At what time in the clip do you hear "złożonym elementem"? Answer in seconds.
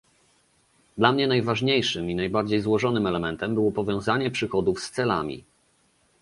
2.61-3.53